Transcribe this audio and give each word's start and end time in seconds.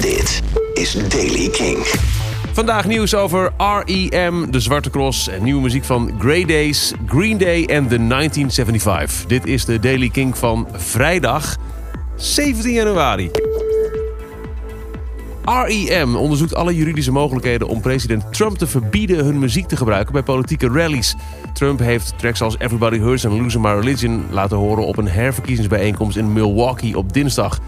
Dit 0.00 0.42
is 0.74 1.08
Daily 1.08 1.48
King. 1.48 1.78
Vandaag 2.52 2.86
nieuws 2.86 3.14
over 3.14 3.52
R.E.M., 3.56 4.50
de 4.50 4.60
Zwarte 4.60 4.90
Cross 4.90 5.28
en 5.28 5.42
nieuwe 5.42 5.62
muziek 5.62 5.84
van 5.84 6.10
Grey 6.18 6.44
Days, 6.44 6.92
Green 7.06 7.38
Day 7.38 7.64
en 7.64 7.88
The 7.88 8.06
1975. 8.06 9.26
Dit 9.26 9.46
is 9.46 9.64
de 9.64 9.78
Daily 9.78 10.08
King 10.08 10.38
van 10.38 10.68
vrijdag 10.72 11.56
17 12.16 12.72
januari. 12.72 13.30
REM 15.44 16.16
onderzoekt 16.16 16.54
alle 16.54 16.74
juridische 16.74 17.12
mogelijkheden 17.12 17.68
om 17.68 17.80
president 17.80 18.32
Trump 18.32 18.58
te 18.58 18.66
verbieden 18.66 19.24
hun 19.24 19.38
muziek 19.38 19.68
te 19.68 19.76
gebruiken 19.76 20.12
bij 20.12 20.22
politieke 20.22 20.68
rallies. 20.68 21.14
Trump 21.52 21.78
heeft 21.78 22.14
tracks 22.18 22.42
als 22.42 22.58
Everybody 22.58 22.98
Hurts 22.98 23.24
en 23.24 23.42
Losing 23.42 23.62
My 23.62 23.72
Religion 23.72 24.24
laten 24.30 24.56
horen 24.56 24.86
op 24.86 24.96
een 24.96 25.08
herverkiezingsbijeenkomst 25.08 26.16
in 26.16 26.32
Milwaukee 26.32 26.98
op 26.98 27.12
dinsdag. 27.12 27.58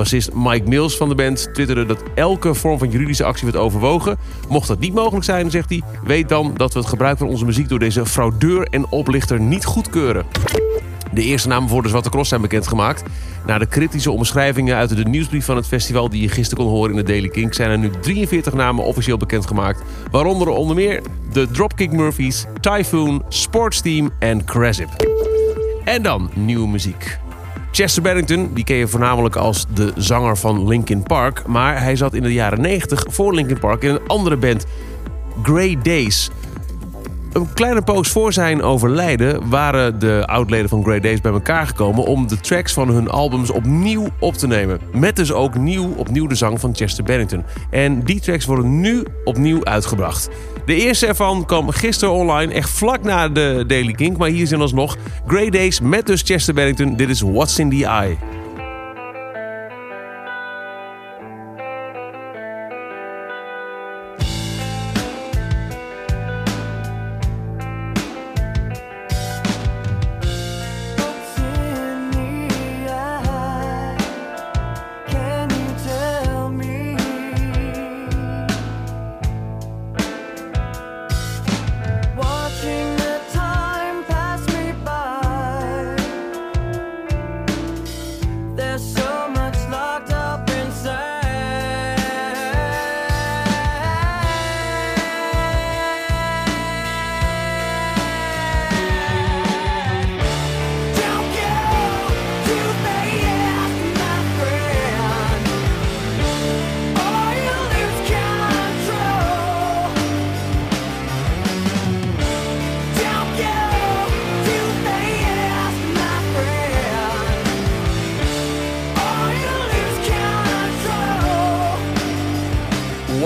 Bassist 0.00 0.30
Mike 0.34 0.68
Mills 0.68 0.96
van 0.96 1.08
de 1.08 1.14
band 1.14 1.54
twitterde 1.54 1.86
dat 1.86 2.02
elke 2.14 2.54
vorm 2.54 2.78
van 2.78 2.90
juridische 2.90 3.24
actie 3.24 3.44
werd 3.46 3.58
overwogen. 3.58 4.18
Mocht 4.48 4.68
dat 4.68 4.78
niet 4.78 4.94
mogelijk 4.94 5.24
zijn, 5.24 5.50
zegt 5.50 5.68
hij, 5.68 5.82
weet 6.04 6.28
dan 6.28 6.54
dat 6.56 6.72
we 6.72 6.78
het 6.78 6.88
gebruik 6.88 7.18
van 7.18 7.28
onze 7.28 7.44
muziek 7.44 7.68
door 7.68 7.78
deze 7.78 8.06
fraudeur 8.06 8.66
en 8.70 8.90
oplichter 8.90 9.40
niet 9.40 9.64
goedkeuren. 9.64 10.26
De 11.12 11.22
eerste 11.22 11.48
namen 11.48 11.68
voor 11.68 11.82
de 11.82 11.88
Zwarte 11.88 12.10
Cross 12.10 12.28
zijn 12.28 12.40
bekendgemaakt. 12.40 13.02
Na 13.46 13.58
de 13.58 13.66
kritische 13.66 14.10
omschrijvingen 14.10 14.76
uit 14.76 14.96
de 14.96 15.04
nieuwsbrief 15.04 15.44
van 15.44 15.56
het 15.56 15.66
festival 15.66 16.08
die 16.08 16.22
je 16.22 16.28
gisteren 16.28 16.64
kon 16.64 16.72
horen 16.72 16.90
in 16.90 16.96
de 16.96 17.02
Daily 17.12 17.28
King 17.28 17.54
zijn 17.54 17.70
er 17.70 17.78
nu 17.78 17.90
43 18.00 18.52
namen 18.52 18.84
officieel 18.84 19.16
bekendgemaakt. 19.16 19.82
Waaronder 20.10 20.48
onder 20.48 20.76
meer 20.76 21.02
de 21.32 21.50
Dropkick 21.50 21.92
Murphys, 21.92 22.44
Typhoon, 22.60 23.24
Sports 23.28 23.80
Team 23.80 24.10
en 24.18 24.44
Cresip. 24.44 24.88
En 25.84 26.02
dan 26.02 26.30
nieuwe 26.34 26.68
muziek. 26.68 27.18
Chester 27.80 28.02
Bennington, 28.02 28.50
die 28.54 28.64
ken 28.64 28.76
je 28.76 28.88
voornamelijk 28.88 29.36
als 29.36 29.66
de 29.74 29.92
zanger 29.96 30.36
van 30.36 30.68
Linkin 30.68 31.02
Park. 31.02 31.46
Maar 31.46 31.82
hij 31.82 31.96
zat 31.96 32.14
in 32.14 32.22
de 32.22 32.32
jaren 32.32 32.60
90 32.60 33.04
voor 33.08 33.34
Linkin 33.34 33.58
Park 33.58 33.82
in 33.82 33.90
een 33.90 34.06
andere 34.06 34.36
band, 34.36 34.66
Grey 35.42 35.78
Days. 35.82 36.30
Een 37.32 37.52
kleine 37.54 37.82
poos 37.82 38.08
voor 38.08 38.32
zijn 38.32 38.62
overlijden 38.62 39.48
waren 39.48 39.98
de 39.98 40.22
oudleden 40.26 40.68
van 40.68 40.82
Grey 40.82 41.00
Days 41.00 41.20
bij 41.20 41.32
elkaar 41.32 41.66
gekomen 41.66 42.04
om 42.04 42.26
de 42.26 42.40
tracks 42.40 42.72
van 42.72 42.88
hun 42.88 43.08
albums 43.08 43.50
opnieuw 43.50 44.08
op 44.18 44.34
te 44.34 44.46
nemen. 44.46 44.80
Met 44.92 45.16
dus 45.16 45.32
ook 45.32 45.54
nieuw 45.54 45.94
opnieuw 45.96 46.26
de 46.26 46.34
zang 46.34 46.60
van 46.60 46.74
Chester 46.74 47.04
Bennington. 47.04 47.44
En 47.70 48.02
die 48.02 48.20
tracks 48.20 48.44
worden 48.44 48.80
nu 48.80 49.04
opnieuw 49.24 49.64
uitgebracht. 49.64 50.28
De 50.64 50.74
eerste 50.74 51.06
ervan 51.06 51.44
kwam 51.46 51.70
gisteren 51.70 52.14
online, 52.14 52.52
echt 52.52 52.70
vlak 52.70 53.02
na 53.02 53.28
de 53.28 53.64
Daily 53.66 53.92
Kink. 53.92 54.16
Maar 54.16 54.28
hier 54.28 54.46
zijn 54.46 54.60
alsnog 54.60 54.96
Grey 55.26 55.50
Days 55.50 55.80
met 55.80 56.06
dus 56.06 56.22
Chester 56.22 56.54
Bennington. 56.54 56.96
Dit 56.96 57.08
is 57.08 57.20
What's 57.20 57.58
in 57.58 57.70
the 57.70 57.86
Eye. 57.86 58.39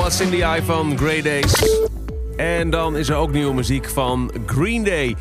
What's 0.05 0.21
in 0.21 0.31
the 0.31 0.43
Eye 0.43 0.63
van 0.63 0.99
Grey 0.99 1.23
Days. 1.23 1.81
En 2.37 2.71
dan 2.71 2.97
is 2.97 3.09
er 3.09 3.17
ook 3.17 3.33
nieuwe 3.33 3.55
muziek 3.55 3.89
van 3.89 4.33
Green 4.47 4.85
Day. 4.85 5.17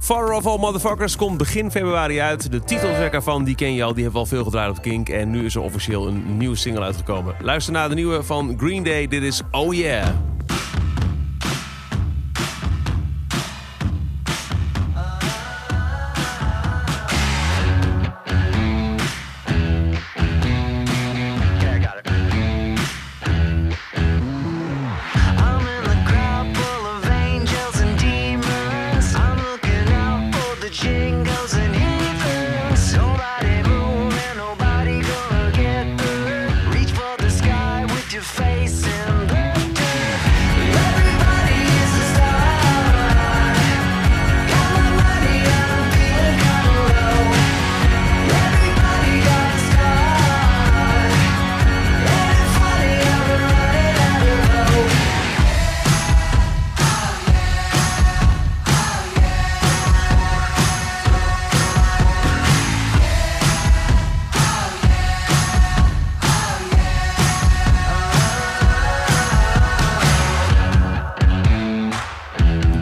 Far 0.00 0.32
of 0.32 0.46
All 0.46 0.58
Motherfuckers 0.58 1.16
komt 1.16 1.38
begin 1.38 1.70
februari 1.70 2.20
uit. 2.20 2.50
De 2.50 2.64
titeltrack 2.64 3.12
ervan, 3.12 3.44
die 3.44 3.54
ken 3.54 3.74
je 3.74 3.82
al, 3.82 3.94
die 3.94 4.02
heeft 4.02 4.16
al 4.16 4.26
veel 4.26 4.44
gedraaid 4.44 4.70
op 4.70 4.82
Kink. 4.82 5.08
En 5.08 5.30
nu 5.30 5.44
is 5.44 5.54
er 5.54 5.60
officieel 5.60 6.06
een 6.06 6.36
nieuwe 6.36 6.56
single 6.56 6.82
uitgekomen. 6.82 7.34
Luister 7.40 7.72
naar 7.72 7.88
de 7.88 7.94
nieuwe 7.94 8.22
van 8.22 8.54
Green 8.58 8.82
Day. 8.82 9.08
Dit 9.08 9.22
is 9.22 9.42
Oh 9.50 9.74
Yeah. 9.74 10.35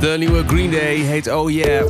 De 0.05 0.19
nieuwe 0.19 0.45
Green 0.47 0.71
Day 0.71 0.95
heet 0.95 1.33
Oh 1.33 1.51
Yeah. 1.51 1.89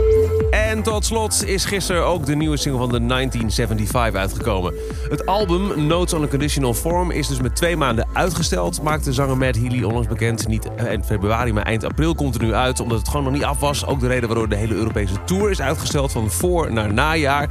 En 0.51 0.83
tot 0.83 1.05
slot 1.05 1.45
is 1.47 1.65
gisteren 1.65 2.07
ook 2.07 2.27
de 2.27 2.37
nieuwe 2.37 2.57
single 2.57 2.81
van 2.81 2.91
de 2.93 3.07
1975 3.07 4.21
uitgekomen. 4.21 4.75
Het 5.11 5.27
album 5.27 5.87
Notes 5.87 6.13
on 6.13 6.23
a 6.23 6.27
Conditional 6.27 6.75
Form 6.75 7.11
is 7.11 7.29
dus 7.29 7.41
met 7.41 7.57
twee 7.57 7.77
maanden 7.77 8.09
uitgesteld. 8.13 8.83
Maakte 8.83 9.13
zanger 9.13 9.37
Matt 9.37 9.57
Healy 9.57 9.83
onlangs 9.83 10.09
bekend. 10.09 10.49
Niet 10.49 10.75
eind 10.75 11.07
februari, 11.07 11.53
maar 11.53 11.63
eind 11.63 11.85
april 11.85 12.15
komt 12.15 12.35
er 12.35 12.43
nu 12.43 12.55
uit. 12.55 12.81
Omdat 12.81 12.99
het 12.99 13.09
gewoon 13.09 13.25
nog 13.25 13.33
niet 13.33 13.45
af 13.45 13.61
was. 13.61 13.87
Ook 13.87 14.01
de 14.01 14.07
reden 14.07 14.29
waardoor 14.29 14.49
de 14.49 14.57
hele 14.57 14.75
Europese 14.75 15.25
tour 15.25 15.51
is 15.51 15.61
uitgesteld 15.61 16.13
van 16.13 16.31
voor 16.31 16.73
naar 16.73 16.93
najaar. 16.93 17.49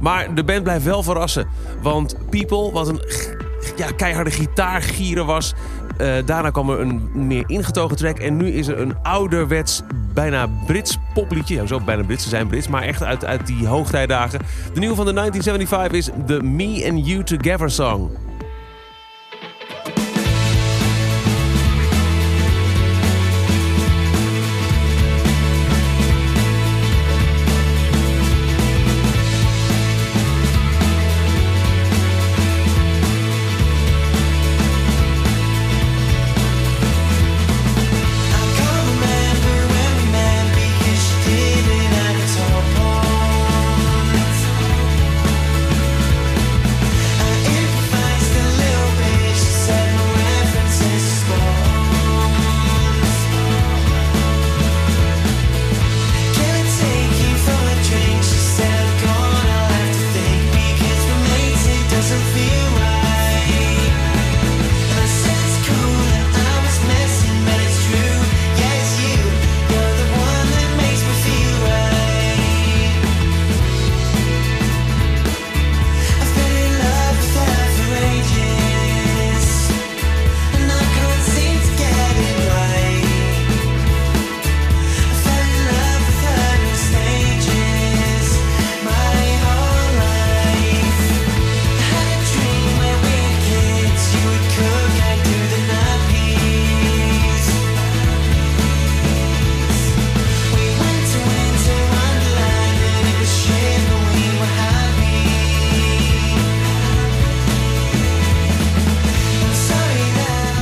Maar 0.00 0.34
de 0.34 0.44
band 0.44 0.62
blijft 0.62 0.84
wel 0.84 1.02
verrassen. 1.02 1.46
Want 1.82 2.16
People, 2.30 2.72
wat 2.72 2.88
een 2.88 3.00
ja, 3.76 3.90
keiharde 3.96 4.30
gitaargieren 4.30 5.26
was... 5.26 5.54
Eh, 5.96 6.14
daarna 6.24 6.50
kwam 6.50 6.70
er 6.70 6.80
een 6.80 7.10
meer 7.12 7.44
ingetogen 7.46 7.96
track. 7.96 8.18
En 8.18 8.36
nu 8.36 8.50
is 8.50 8.66
er 8.68 8.80
een 8.80 8.94
ouderwets, 9.02 9.82
bijna 10.14 10.48
Brits 10.66 10.98
popliedje. 11.14 11.54
Ja, 11.54 11.66
zo 11.66 11.80
bijna 11.80 12.02
Brits, 12.02 12.22
ze 12.22 12.28
zijn 12.28 12.46
Brits. 12.46 12.68
Maar 12.68 12.82
echt 12.82 13.02
uit, 13.02 13.24
uit 13.24 13.46
die 13.46 13.66
hoogtijdagen. 13.66 14.40
De 14.72 14.80
nieuwe 14.80 14.94
van 14.96 15.06
de 15.06 15.12
1975 15.12 15.98
is 15.98 16.26
The 16.26 16.42
Me 16.42 16.86
and 16.90 17.06
You 17.06 17.24
Together 17.24 17.70
song. 17.70 18.10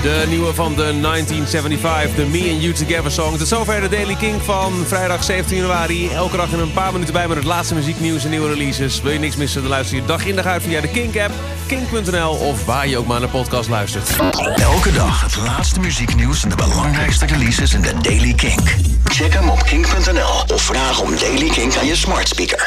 De 0.03 0.25
nieuwe 0.29 0.55
van 0.55 0.75
de 0.75 1.01
1975, 1.01 2.15
de 2.15 2.27
Me 2.27 2.51
and 2.53 2.63
You 2.63 2.73
Together 2.73 3.11
song. 3.11 3.37
Tot 3.37 3.49
zover 3.49 3.81
de 3.81 3.89
Daily 3.89 4.15
King 4.15 4.43
van 4.43 4.73
vrijdag 4.87 5.25
17 5.25 5.57
januari. 5.57 6.09
Elke 6.09 6.37
dag 6.37 6.53
in 6.53 6.59
een 6.59 6.73
paar 6.73 6.93
minuten 6.93 7.15
bij 7.15 7.29
met 7.29 7.37
het 7.37 7.47
laatste 7.47 7.75
muzieknieuws 7.75 8.25
en 8.25 8.31
nieuwe 8.31 8.49
releases. 8.49 9.03
Wil 9.03 9.13
je 9.13 9.19
niks 9.19 9.37
missen, 9.37 9.61
dan 9.61 9.71
luister 9.71 9.97
je 9.97 10.05
dag 10.05 10.27
in 10.27 10.37
dag 10.37 10.47
uit 10.47 10.63
via 10.63 10.81
de 10.81 10.89
Kink-app, 10.89 11.33
kink.nl 11.67 12.31
of 12.31 12.65
waar 12.65 12.89
je 12.89 12.99
ook 12.99 13.07
maar 13.07 13.21
naar 13.21 13.29
podcast 13.29 13.69
luistert. 13.69 14.11
Elke 14.57 14.93
dag 14.93 15.23
het 15.23 15.37
laatste 15.37 15.81
muzieknieuws 15.81 16.43
en 16.43 16.49
de 16.49 16.57
belangrijkste 16.57 17.27
releases 17.27 17.75
in 17.75 17.81
de 17.81 17.93
Daily 18.01 18.35
Kink. 18.35 18.77
Check 19.05 19.33
hem 19.33 19.49
op 19.49 19.63
kink.nl 19.63 20.55
of 20.55 20.63
vraag 20.63 21.01
om 21.01 21.17
Daily 21.19 21.49
Kink 21.49 21.77
aan 21.77 21.87
je 21.87 21.97
smart 21.97 22.29
speaker. 22.29 22.59